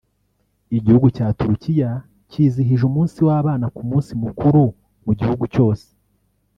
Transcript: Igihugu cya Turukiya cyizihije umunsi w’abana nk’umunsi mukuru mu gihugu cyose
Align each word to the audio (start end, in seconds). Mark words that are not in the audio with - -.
Igihugu 0.77 1.07
cya 1.15 1.27
Turukiya 1.37 1.91
cyizihije 2.31 2.83
umunsi 2.89 3.17
w’abana 3.27 3.65
nk’umunsi 3.71 4.11
mukuru 4.23 4.63
mu 5.05 5.11
gihugu 5.19 5.43
cyose 5.53 5.87